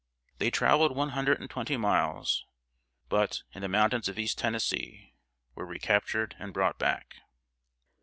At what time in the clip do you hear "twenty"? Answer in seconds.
1.47-1.77